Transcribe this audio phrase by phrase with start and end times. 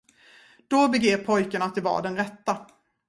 [0.67, 2.67] Då begrep pojken att det var den rätta.